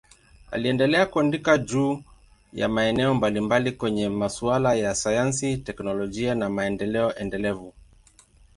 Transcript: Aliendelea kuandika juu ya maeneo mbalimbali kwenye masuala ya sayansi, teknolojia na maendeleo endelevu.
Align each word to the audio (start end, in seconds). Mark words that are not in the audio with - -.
Aliendelea 0.51 1.05
kuandika 1.05 1.57
juu 1.57 2.03
ya 2.53 2.69
maeneo 2.69 3.13
mbalimbali 3.13 3.71
kwenye 3.71 4.09
masuala 4.09 4.73
ya 4.75 4.95
sayansi, 4.95 5.57
teknolojia 5.57 6.35
na 6.35 6.49
maendeleo 6.49 7.15
endelevu. 7.15 7.73